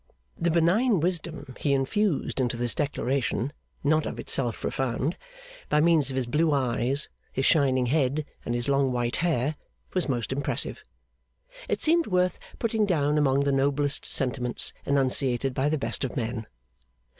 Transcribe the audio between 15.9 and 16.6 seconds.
of men.